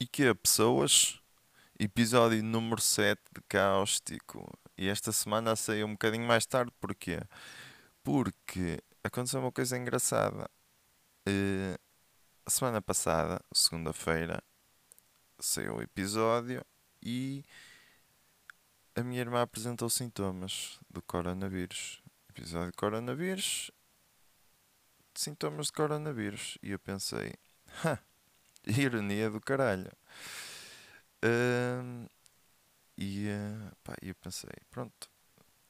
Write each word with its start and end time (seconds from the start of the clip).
E 0.00 0.06
que 0.06 0.22
é, 0.22 0.32
pessoas? 0.32 1.20
Episódio 1.76 2.40
número 2.40 2.80
7 2.80 3.20
de 3.34 3.40
Cáustico. 3.48 4.48
E 4.76 4.88
esta 4.88 5.10
semana 5.10 5.56
saiu 5.56 5.88
um 5.88 5.92
bocadinho 5.92 6.24
mais 6.24 6.46
tarde, 6.46 6.70
porquê? 6.80 7.20
Porque 8.04 8.80
aconteceu 9.02 9.40
uma 9.40 9.50
coisa 9.50 9.76
engraçada. 9.76 10.48
Uh, 11.28 11.76
a 12.46 12.50
semana 12.50 12.80
passada, 12.80 13.40
segunda-feira, 13.52 14.40
saiu 15.40 15.78
o 15.78 15.82
episódio 15.82 16.64
e 17.02 17.42
a 18.94 19.02
minha 19.02 19.20
irmã 19.20 19.42
apresentou 19.42 19.90
sintomas 19.90 20.78
do 20.88 21.02
coronavírus. 21.02 22.00
Episódio 22.28 22.70
de 22.70 22.76
coronavírus, 22.76 23.72
sintomas 25.12 25.66
de 25.66 25.72
coronavírus. 25.72 26.56
E 26.62 26.70
eu 26.70 26.78
pensei, 26.78 27.34
ironia 28.66 29.30
do 29.30 29.40
caralho. 29.40 29.90
Uh, 31.24 32.08
e 32.96 33.28
uh, 33.28 33.76
pá, 33.82 33.94
eu 34.02 34.14
pensei, 34.16 34.50
pronto, 34.70 35.08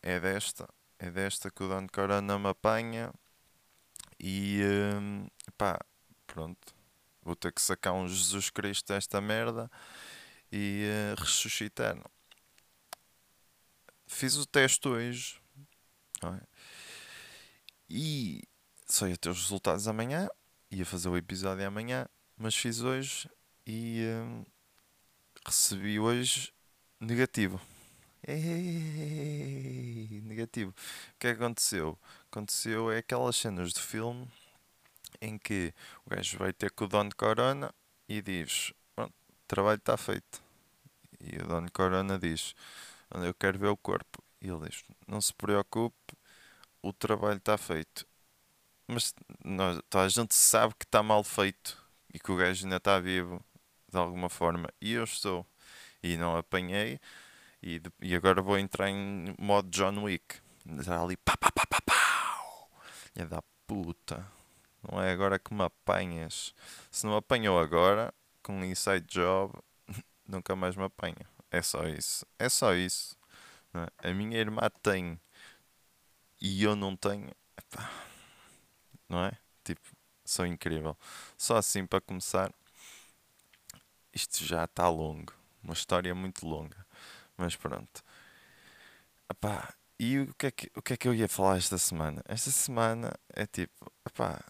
é 0.02 0.18
desta, 0.20 0.68
é 0.98 1.10
desta 1.10 1.50
que 1.50 1.62
o 1.62 1.68
dono 1.68 1.86
de 1.86 1.92
corona 1.92 2.38
me 2.38 2.48
apanha. 2.48 3.12
E 4.18 4.60
uh, 4.62 5.52
pá, 5.56 5.78
pronto, 6.26 6.74
vou 7.22 7.36
ter 7.36 7.52
que 7.52 7.62
sacar 7.62 7.92
um 7.94 8.08
Jesus 8.08 8.50
Cristo 8.50 8.92
desta 8.92 9.20
merda 9.20 9.70
e 10.50 10.86
uh, 11.12 11.20
ressuscitar. 11.20 11.96
Fiz 14.06 14.36
o 14.36 14.46
teste 14.46 14.88
hoje 14.88 15.38
é? 16.22 16.40
e 17.90 18.42
só 18.86 19.06
ia 19.06 19.16
ter 19.16 19.28
os 19.28 19.42
resultados 19.42 19.86
amanhã, 19.86 20.28
ia 20.70 20.86
fazer 20.86 21.10
o 21.10 21.16
episódio 21.16 21.66
amanhã, 21.66 22.08
mas 22.38 22.54
fiz 22.54 22.80
hoje 22.80 23.28
e 23.66 24.04
hum, 24.06 24.44
recebi 25.44 25.98
hoje 25.98 26.52
negativo. 27.00 27.60
Ei, 28.26 30.20
negativo. 30.24 30.70
O 30.70 31.18
que 31.18 31.26
é 31.26 31.34
que 31.34 31.42
aconteceu? 31.42 31.98
Aconteceu 32.30 32.90
é 32.92 32.98
aquelas 32.98 33.36
cenas 33.36 33.72
de 33.72 33.80
filme 33.80 34.30
em 35.20 35.36
que 35.36 35.74
o 36.06 36.10
gajo 36.10 36.38
vai 36.38 36.52
ter 36.52 36.70
com 36.70 36.84
o 36.84 36.88
dono 36.88 37.10
de 37.10 37.16
corona 37.16 37.74
e 38.08 38.22
diz: 38.22 38.72
Pronto, 38.94 39.12
o 39.12 39.48
trabalho 39.48 39.78
está 39.78 39.96
feito. 39.96 40.40
E 41.20 41.38
o 41.38 41.46
dono 41.46 41.66
de 41.66 41.72
corona 41.72 42.18
diz: 42.18 42.54
Eu 43.10 43.34
quero 43.34 43.58
ver 43.58 43.68
o 43.68 43.76
corpo. 43.76 44.22
E 44.40 44.48
ele 44.48 44.68
diz: 44.68 44.84
Não 45.08 45.20
se 45.20 45.34
preocupe, 45.34 46.14
o 46.82 46.92
trabalho 46.92 47.38
está 47.38 47.58
feito. 47.58 48.06
Mas 48.86 49.14
nós, 49.44 49.80
toda 49.90 50.04
a 50.04 50.08
gente 50.08 50.34
sabe 50.34 50.74
que 50.78 50.84
está 50.84 51.02
mal 51.02 51.24
feito 51.24 51.87
e 52.12 52.18
que 52.18 52.30
o 52.32 52.36
gajo 52.36 52.64
ainda 52.64 52.76
está 52.76 52.98
vivo 52.98 53.44
de 53.90 53.98
alguma 53.98 54.28
forma. 54.28 54.68
E 54.80 54.92
eu 54.92 55.04
estou. 55.04 55.46
E 56.02 56.16
não 56.16 56.36
apanhei. 56.36 57.00
E, 57.62 57.80
e 58.00 58.14
agora 58.14 58.40
vou 58.42 58.58
entrar 58.58 58.88
em 58.88 59.34
modo 59.38 59.68
John 59.70 60.02
Wick. 60.04 60.36
Já 60.80 61.02
ali 61.02 61.16
pá 61.16 61.36
pá 61.36 61.50
pá 61.50 61.66
pá 61.66 61.80
pá. 61.80 62.68
É 63.14 63.24
da 63.24 63.42
puta. 63.66 64.26
Não 64.82 65.02
é 65.02 65.10
agora 65.10 65.38
que 65.38 65.52
me 65.52 65.62
apanhas. 65.62 66.54
Se 66.90 67.06
não 67.06 67.16
apanhou 67.16 67.58
agora, 67.58 68.12
com 68.42 68.54
um 68.54 68.64
inside 68.64 69.06
job, 69.06 69.52
nunca 70.26 70.54
mais 70.54 70.76
me 70.76 70.84
apanha. 70.84 71.28
É 71.50 71.62
só 71.62 71.86
isso. 71.86 72.26
É 72.38 72.48
só 72.48 72.74
isso. 72.74 73.16
É? 73.74 74.10
A 74.10 74.14
minha 74.14 74.38
irmã 74.38 74.68
tem 74.82 75.20
e 76.40 76.62
eu 76.62 76.76
não 76.76 76.96
tenho. 76.96 77.30
Epá. 77.56 77.90
Não 79.08 79.24
é? 79.24 79.32
Tipo, 79.64 79.80
são 80.30 80.46
incrível. 80.46 80.96
Só 81.36 81.56
assim 81.56 81.86
para 81.86 82.00
começar, 82.00 82.52
isto 84.12 84.44
já 84.44 84.64
está 84.64 84.88
longo. 84.88 85.32
Uma 85.62 85.74
história 85.74 86.14
muito 86.14 86.46
longa. 86.46 86.86
Mas 87.36 87.56
pronto. 87.56 88.02
Epá, 89.30 89.74
e 89.98 90.20
o 90.20 90.34
que, 90.34 90.46
é 90.46 90.50
que, 90.50 90.70
o 90.76 90.82
que 90.82 90.92
é 90.94 90.96
que 90.96 91.08
eu 91.08 91.14
ia 91.14 91.28
falar 91.28 91.56
esta 91.56 91.76
semana? 91.78 92.22
Esta 92.26 92.50
semana 92.50 93.12
é 93.30 93.46
tipo, 93.46 93.92
epá, 94.06 94.40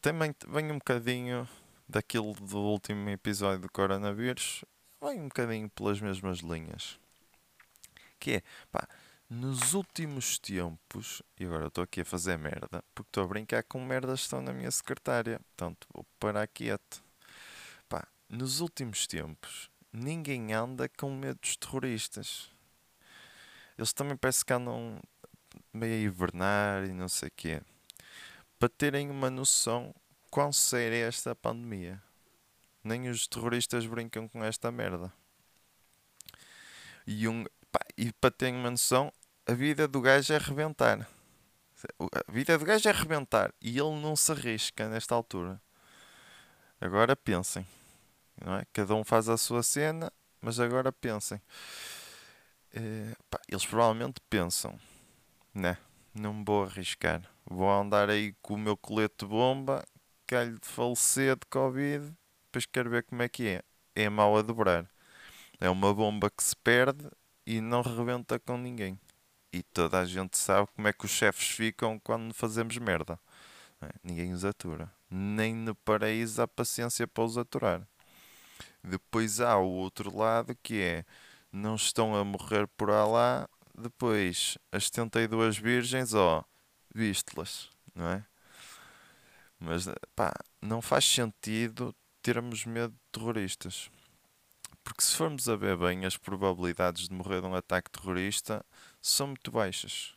também 0.00 0.34
vem 0.48 0.70
um 0.70 0.78
bocadinho 0.78 1.48
daquilo 1.88 2.32
do 2.34 2.58
último 2.58 3.08
episódio 3.10 3.60
do 3.60 3.70
coronavírus, 3.70 4.64
vem 5.02 5.20
um 5.20 5.28
bocadinho 5.28 5.68
pelas 5.70 6.00
mesmas 6.00 6.38
linhas. 6.38 6.98
Que 8.18 8.36
é, 8.36 8.42
pá, 8.70 8.88
nos 9.28 9.74
últimos 9.74 10.38
tempos, 10.38 11.22
e 11.38 11.44
agora 11.44 11.66
estou 11.66 11.82
aqui 11.82 12.02
a 12.02 12.04
fazer 12.04 12.38
merda, 12.38 12.82
porque 12.94 13.08
estou 13.08 13.24
a 13.24 13.26
brincar 13.26 13.62
com 13.64 13.84
merdas 13.84 14.20
que 14.20 14.26
estão 14.26 14.40
na 14.40 14.52
minha 14.52 14.70
secretária, 14.70 15.40
portanto 15.40 15.86
vou 15.92 16.06
parar 16.18 16.46
quieto. 16.46 17.02
Pá, 17.88 18.06
nos 18.28 18.60
últimos 18.60 19.06
tempos, 19.06 19.68
ninguém 19.92 20.52
anda 20.52 20.88
com 20.88 21.14
medo 21.14 21.40
dos 21.40 21.56
terroristas. 21.56 22.50
Eles 23.76 23.92
também 23.92 24.16
parece 24.16 24.44
que 24.44 24.52
andam 24.52 25.00
meio 25.72 25.94
a 25.94 25.96
hibernar 25.98 26.84
e 26.84 26.92
não 26.92 27.08
sei 27.08 27.28
o 27.28 27.32
quê. 27.34 27.62
Para 28.58 28.68
terem 28.68 29.10
uma 29.10 29.28
noção 29.28 29.94
quão 30.30 30.52
séria 30.52 30.96
é 30.96 31.08
esta 31.08 31.34
pandemia. 31.34 32.02
Nem 32.82 33.08
os 33.08 33.26
terroristas 33.26 33.84
brincam 33.86 34.28
com 34.28 34.42
esta 34.44 34.70
merda. 34.70 35.12
E, 37.06 37.28
um, 37.28 37.44
pá, 37.76 37.86
e 37.96 38.12
para 38.14 38.30
terem 38.30 38.56
uma 38.56 38.70
noção, 38.70 39.12
a 39.46 39.52
vida 39.52 39.86
do 39.86 40.00
gajo 40.00 40.32
é 40.32 40.36
arrebentar. 40.36 41.06
A 42.00 42.32
vida 42.32 42.56
do 42.56 42.64
gajo 42.64 42.88
é 42.88 42.92
arrebentar. 42.92 43.52
E 43.60 43.78
ele 43.78 44.00
não 44.00 44.16
se 44.16 44.32
arrisca 44.32 44.88
nesta 44.88 45.14
altura. 45.14 45.60
Agora 46.80 47.14
pensem. 47.14 47.66
Não 48.42 48.56
é? 48.56 48.64
Cada 48.72 48.94
um 48.94 49.04
faz 49.04 49.28
a 49.28 49.36
sua 49.36 49.62
cena, 49.62 50.10
mas 50.40 50.58
agora 50.58 50.90
pensem. 50.90 51.40
É, 52.72 53.14
pá, 53.30 53.40
eles 53.48 53.64
provavelmente 53.64 54.20
pensam, 54.28 54.78
né? 55.54 55.76
Não 56.14 56.44
vou 56.44 56.64
arriscar. 56.64 57.22
Vou 57.44 57.70
andar 57.70 58.10
aí 58.10 58.34
com 58.42 58.54
o 58.54 58.58
meu 58.58 58.76
colete 58.76 59.14
de 59.18 59.26
bomba, 59.26 59.84
calho 60.26 60.58
de 60.58 60.66
falecer 60.66 61.36
de 61.36 61.46
Covid, 61.48 62.12
depois 62.46 62.66
quero 62.66 62.90
ver 62.90 63.04
como 63.04 63.22
é 63.22 63.28
que 63.28 63.46
é. 63.46 63.62
É 63.94 64.08
mal 64.08 64.36
a 64.36 64.42
dobrar. 64.42 64.90
É 65.60 65.70
uma 65.70 65.94
bomba 65.94 66.30
que 66.30 66.42
se 66.42 66.56
perde 66.56 67.08
e 67.46 67.60
não 67.60 67.80
rebenta 67.82 68.38
com 68.38 68.58
ninguém. 68.58 68.98
E 69.52 69.62
toda 69.62 70.00
a 70.00 70.04
gente 70.04 70.36
sabe 70.36 70.68
como 70.74 70.88
é 70.88 70.92
que 70.92 71.04
os 71.04 71.10
chefes 71.10 71.48
ficam 71.48 71.98
quando 72.00 72.34
fazemos 72.34 72.76
merda. 72.78 73.18
É? 73.80 73.90
Ninguém 74.02 74.32
os 74.32 74.44
atura. 74.44 74.92
Nem 75.10 75.54
no 75.54 75.74
paraíso 75.74 76.42
há 76.42 76.48
paciência 76.48 77.06
para 77.06 77.24
os 77.24 77.38
aturar. 77.38 77.86
Depois 78.82 79.40
há 79.40 79.56
o 79.56 79.68
outro 79.68 80.16
lado 80.16 80.56
que 80.62 80.80
é 80.80 81.04
não 81.52 81.76
estão 81.76 82.14
a 82.14 82.24
morrer 82.24 82.66
por 82.76 82.90
lá. 82.90 83.48
Depois 83.76 84.58
as 84.72 84.84
72 84.86 85.58
virgens, 85.58 86.14
ó, 86.14 86.40
oh, 86.40 86.44
viste-las, 86.94 87.70
não 87.94 88.08
é? 88.08 88.24
Mas 89.58 89.86
pá, 90.14 90.32
não 90.60 90.82
faz 90.82 91.04
sentido 91.04 91.94
termos 92.22 92.64
medo 92.64 92.92
de 92.92 93.00
terroristas. 93.12 93.90
Porque 94.86 95.02
se 95.02 95.16
formos 95.16 95.48
a 95.48 95.56
ver 95.56 95.76
bem, 95.76 96.06
as 96.06 96.16
probabilidades 96.16 97.08
de 97.08 97.14
morrer 97.14 97.40
de 97.40 97.46
um 97.48 97.56
ataque 97.56 97.90
terrorista 97.90 98.64
são 99.02 99.26
muito 99.26 99.50
baixas. 99.50 100.14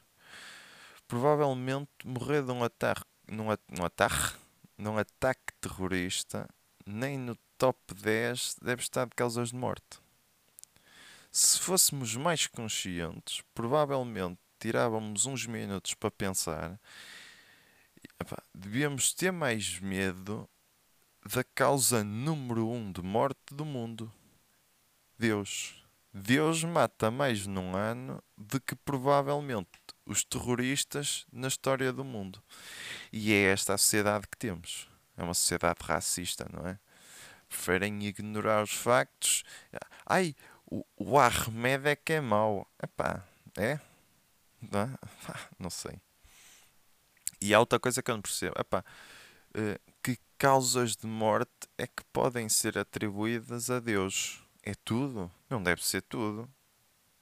Provavelmente 1.08 1.90
morrer 2.06 2.44
de 2.44 2.52
um 2.52 2.64
ataque, 2.64 3.04
num, 3.28 3.46
num 3.46 3.84
ataque, 3.84 4.36
num 4.78 4.96
ataque 4.96 5.52
terrorista, 5.60 6.48
nem 6.86 7.18
no 7.18 7.36
top 7.58 7.96
10 7.96 8.58
deve 8.62 8.84
estar 8.84 9.08
de 9.08 9.16
causas 9.16 9.50
de 9.50 9.56
morte. 9.56 10.00
Se 11.32 11.60
fôssemos 11.60 12.16
mais 12.16 12.46
conscientes, 12.46 13.42
provavelmente 13.56 14.40
tirávamos 14.60 15.26
uns 15.26 15.48
minutos 15.48 15.96
para 15.96 16.12
pensar. 16.12 16.80
Epá, 18.20 18.38
devíamos 18.54 19.16
ter 19.16 19.32
mais 19.32 19.80
medo 19.80 20.48
da 21.26 21.44
causa 21.44 22.04
número 22.04 22.70
um 22.70 22.92
de 22.92 23.02
morte 23.02 23.52
do 23.52 23.66
mundo. 23.66 24.14
Deus. 25.20 25.86
Deus 26.14 26.64
mata 26.64 27.12
mais 27.12 27.46
num 27.46 27.76
ano 27.76 28.24
do 28.38 28.60
que 28.60 28.74
provavelmente 28.74 29.70
os 30.06 30.24
terroristas 30.24 31.28
na 31.32 31.50
história 31.50 31.92
do 31.92 32.06
mundo. 32.06 32.42
E 33.12 33.34
é 33.34 33.52
esta 33.52 33.74
a 33.74 33.78
sociedade 33.78 34.28
que 34.28 34.38
temos. 34.38 34.90
É 35.18 35.24
uma 35.24 35.34
sociedade 35.34 35.80
racista, 35.84 36.48
não 36.52 36.66
é? 36.66 36.80
Preferem 37.50 38.06
ignorar 38.06 38.64
os 38.64 38.72
factos. 38.72 39.44
Ai, 40.06 40.36
o, 40.66 40.86
o 40.96 41.20
Ahmed 41.20 41.90
é 41.90 41.96
que 41.96 42.14
é 42.14 42.22
mau. 42.22 42.66
Epá, 42.82 43.24
é? 43.58 43.80
Não, 44.62 44.82
é? 44.82 44.98
não 45.60 45.70
sei. 45.70 46.00
E 47.42 47.54
há 47.54 47.60
outra 47.60 47.80
coisa 47.80 48.02
que 48.02 48.10
eu 48.10 48.16
não 48.16 48.22
percebo. 48.22 48.56
Epá, 48.58 48.84
eh, 49.54 49.80
que 50.02 50.18
causas 50.38 50.96
de 50.96 51.06
morte 51.06 51.68
é 51.78 51.86
que 51.86 52.04
podem 52.14 52.48
ser 52.50 52.78
atribuídas 52.78 53.70
a 53.70 53.80
Deus? 53.80 54.42
É 54.70 54.76
tudo? 54.86 55.32
Não 55.50 55.64
deve 55.64 55.84
ser 55.84 56.04
tudo. 56.04 56.48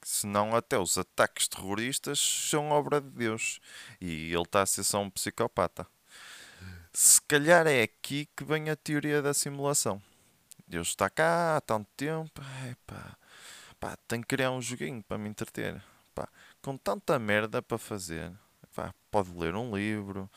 Senão 0.02 0.54
até 0.54 0.78
os 0.78 0.98
ataques 0.98 1.48
terroristas 1.48 2.18
são 2.18 2.68
obra 2.68 3.00
de 3.00 3.08
Deus. 3.08 3.58
E 3.98 4.30
ele 4.30 4.42
está 4.42 4.60
a 4.60 4.66
ser 4.66 4.84
só 4.84 5.00
um 5.00 5.08
psicopata. 5.08 5.86
Se 6.92 7.18
calhar 7.22 7.66
é 7.66 7.80
aqui 7.80 8.28
que 8.36 8.44
vem 8.44 8.68
a 8.68 8.76
teoria 8.76 9.22
da 9.22 9.32
simulação. 9.32 10.02
Deus 10.66 10.88
está 10.88 11.08
cá 11.08 11.56
há 11.56 11.60
tanto 11.62 11.88
tempo. 11.96 12.42
Epá, 12.70 13.16
pá, 13.80 13.96
tenho 14.06 14.20
que 14.20 14.28
criar 14.28 14.50
um 14.50 14.60
joguinho 14.60 15.02
para 15.02 15.16
me 15.16 15.30
entreter. 15.30 15.82
Pá, 16.14 16.28
com 16.60 16.76
tanta 16.76 17.18
merda 17.18 17.62
para 17.62 17.78
fazer. 17.78 18.30
Pá, 18.74 18.92
pode 19.10 19.30
ler 19.30 19.54
um 19.54 19.74
livro, 19.74 20.30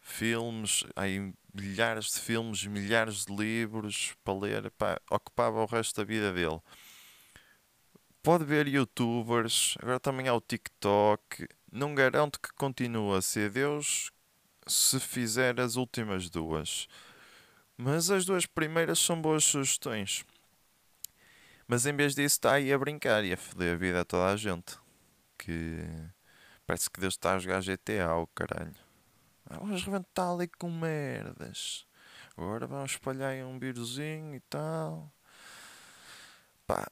filmes, 0.00 0.84
aí 0.94 1.34
milhares 1.52 2.12
de 2.12 2.20
filmes, 2.20 2.64
milhares 2.64 3.24
de 3.24 3.34
livros 3.34 4.14
para 4.24 4.38
ler. 4.38 4.70
Pá, 4.72 5.00
ocupava 5.10 5.62
o 5.62 5.66
resto 5.66 5.96
da 5.96 6.04
vida 6.04 6.32
dele. 6.32 6.60
Pode 8.22 8.44
ver 8.44 8.68
youtubers, 8.68 9.76
agora 9.80 9.98
também 9.98 10.28
há 10.28 10.34
o 10.34 10.40
TikTok. 10.40 11.48
Não 11.70 11.94
garanto 11.94 12.40
que 12.40 12.52
continue 12.52 13.16
a 13.16 13.22
ser 13.22 13.50
Deus 13.50 14.12
se 14.66 15.00
fizer 15.00 15.60
as 15.60 15.76
últimas 15.76 16.30
duas. 16.30 16.86
Mas 17.76 18.10
as 18.10 18.24
duas 18.24 18.46
primeiras 18.46 18.98
são 18.98 19.20
boas 19.20 19.44
sugestões. 19.44 20.24
Mas 21.66 21.86
em 21.86 21.96
vez 21.96 22.14
disso 22.14 22.36
está 22.36 22.54
aí 22.54 22.72
a 22.72 22.78
brincar 22.78 23.24
e 23.24 23.32
a 23.32 23.36
foder 23.36 23.74
a 23.74 23.78
vida 23.78 24.00
a 24.00 24.04
toda 24.04 24.26
a 24.26 24.36
gente. 24.36 24.76
Que 25.38 25.84
parece 26.66 26.90
que 26.90 27.00
Deus 27.00 27.14
está 27.14 27.34
a 27.34 27.38
jogar 27.38 27.62
GTA, 27.62 28.14
o 28.14 28.26
caralho. 28.28 28.81
Vamos 29.58 29.84
reventar 29.84 30.30
ali 30.30 30.48
com 30.48 30.70
merdas. 30.70 31.86
Agora 32.36 32.66
vamos 32.66 32.92
espalhar 32.92 33.34
um 33.44 33.58
vírusinho 33.58 34.34
e 34.34 34.40
tal. 34.40 35.12
Pá. 36.66 36.90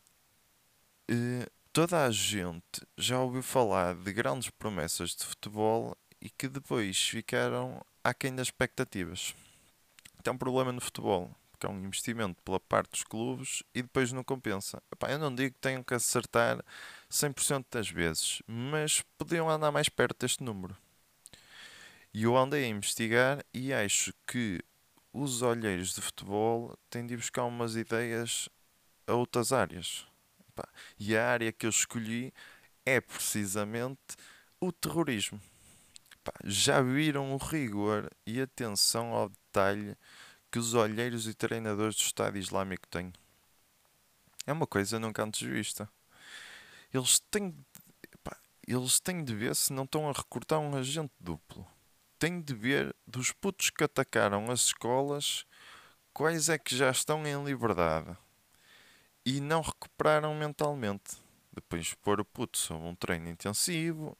Eh, 1.08 1.48
toda 1.72 2.04
a 2.04 2.10
gente 2.10 2.86
já 2.96 3.18
ouviu 3.20 3.42
falar 3.42 3.94
de 3.94 4.12
grandes 4.12 4.50
promessas 4.50 5.10
de 5.10 5.24
futebol 5.24 5.96
e 6.20 6.28
que 6.28 6.48
depois 6.48 7.00
ficaram 7.00 7.84
aquém 8.04 8.34
das 8.34 8.48
expectativas. 8.48 9.34
Tem 10.22 10.32
um 10.32 10.38
problema 10.38 10.72
no 10.72 10.80
futebol, 10.80 11.34
porque 11.50 11.66
é 11.66 11.68
um 11.70 11.84
investimento 11.84 12.40
pela 12.42 12.60
parte 12.60 12.90
dos 12.90 13.04
clubes 13.04 13.62
e 13.74 13.82
depois 13.82 14.12
não 14.12 14.22
compensa. 14.22 14.82
Epá, 14.92 15.10
eu 15.10 15.18
não 15.18 15.34
digo 15.34 15.54
que 15.54 15.60
tenham 15.60 15.82
que 15.82 15.94
acertar 15.94 16.62
100% 17.10 17.64
das 17.70 17.88
vezes, 17.88 18.42
mas 18.46 19.02
podiam 19.16 19.48
andar 19.48 19.72
mais 19.72 19.88
perto 19.88 20.20
deste 20.20 20.42
número. 20.42 20.76
E 22.12 22.24
eu 22.24 22.36
andei 22.36 22.64
a 22.64 22.68
investigar 22.68 23.44
e 23.54 23.72
acho 23.72 24.12
que 24.26 24.60
os 25.12 25.42
olheiros 25.42 25.94
de 25.94 26.00
futebol 26.00 26.76
têm 26.88 27.06
de 27.06 27.16
buscar 27.16 27.44
umas 27.44 27.76
ideias 27.76 28.48
a 29.06 29.14
outras 29.14 29.52
áreas. 29.52 30.06
E 30.98 31.16
a 31.16 31.30
área 31.30 31.52
que 31.52 31.66
eu 31.66 31.70
escolhi 31.70 32.32
é 32.84 33.00
precisamente 33.00 34.16
o 34.60 34.72
terrorismo. 34.72 35.40
Já 36.44 36.82
viram 36.82 37.32
o 37.32 37.36
rigor 37.36 38.10
e 38.26 38.40
atenção 38.40 39.12
ao 39.12 39.28
detalhe 39.28 39.96
que 40.50 40.58
os 40.58 40.74
olheiros 40.74 41.26
e 41.26 41.34
treinadores 41.34 41.96
do 41.96 42.02
Estado 42.02 42.36
Islâmico 42.36 42.86
têm? 42.88 43.12
É 44.46 44.52
uma 44.52 44.66
coisa 44.66 44.98
nunca 44.98 45.22
antes 45.22 45.46
vista. 45.46 45.88
Eles 46.92 47.20
têm, 47.30 47.54
eles 48.66 49.00
têm 49.00 49.24
de 49.24 49.34
ver 49.34 49.54
se 49.54 49.72
não 49.72 49.84
estão 49.84 50.08
a 50.08 50.12
recrutar 50.12 50.58
um 50.58 50.76
agente 50.76 51.12
duplo. 51.20 51.66
Têm 52.20 52.42
de 52.42 52.54
ver 52.54 52.94
dos 53.06 53.32
putos 53.32 53.70
que 53.70 53.82
atacaram 53.82 54.50
as 54.50 54.66
escolas 54.66 55.46
quais 56.12 56.50
é 56.50 56.58
que 56.58 56.76
já 56.76 56.90
estão 56.90 57.26
em 57.26 57.42
liberdade 57.42 58.14
e 59.24 59.40
não 59.40 59.62
recuperaram 59.62 60.34
mentalmente. 60.34 61.16
Depois 61.50 61.94
pôr 61.94 62.20
o 62.20 62.24
puto 62.24 62.58
sob 62.58 62.84
um 62.84 62.94
treino 62.94 63.30
intensivo, 63.30 64.18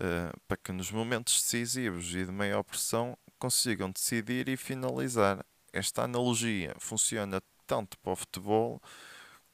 uh, 0.00 0.40
para 0.48 0.56
que 0.56 0.72
nos 0.72 0.90
momentos 0.90 1.40
decisivos 1.42 2.12
e 2.12 2.24
de 2.24 2.32
maior 2.32 2.64
pressão 2.64 3.16
consigam 3.38 3.88
decidir 3.92 4.48
e 4.48 4.56
finalizar. 4.56 5.46
Esta 5.72 6.02
analogia 6.02 6.74
funciona 6.80 7.40
tanto 7.68 7.96
para 8.00 8.14
o 8.14 8.16
futebol 8.16 8.82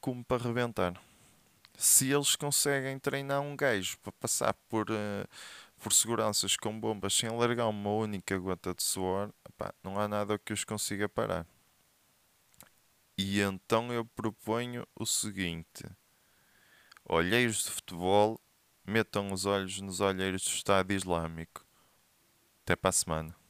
como 0.01 0.25
para 0.25 0.43
rebentar. 0.43 0.99
Se 1.77 2.11
eles 2.11 2.35
conseguem 2.35 2.99
treinar 2.99 3.43
um 3.43 3.55
gajo 3.55 3.99
para 3.99 4.13
passar 4.13 4.55
por, 4.71 4.91
uh, 4.91 5.29
por 5.83 5.93
seguranças 5.93 6.57
com 6.57 6.79
bombas 6.79 7.13
sem 7.13 7.29
largar 7.29 7.67
uma 7.67 7.91
única 7.91 8.39
gota 8.39 8.73
de 8.73 8.83
suor, 8.85 9.35
não 9.83 9.99
há 9.99 10.07
nada 10.07 10.39
que 10.39 10.53
os 10.53 10.63
consiga 10.63 11.09
parar. 11.09 11.45
E 13.19 13.41
então 13.41 13.93
eu 13.93 14.05
proponho 14.05 14.87
o 14.95 15.05
seguinte: 15.05 15.85
olheiros 17.05 17.65
de 17.65 17.71
futebol 17.71 18.41
metam 18.87 19.33
os 19.33 19.45
olhos 19.45 19.81
nos 19.81 20.01
olheiros 20.01 20.45
do 20.45 20.51
Estado 20.51 20.93
Islâmico. 20.93 21.67
Até 22.63 22.77
para 22.77 22.91
a 22.91 22.93
semana. 22.93 23.42